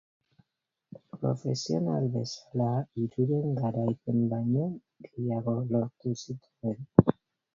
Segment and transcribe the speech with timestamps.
[1.17, 2.69] Profesional bezala
[3.01, 4.65] hiruren garaipen baino
[5.09, 6.81] gehiago lortu zituen.